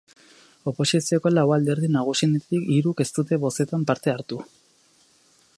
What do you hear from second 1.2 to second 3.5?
lau alderdi nagusietatik hiruk ez dute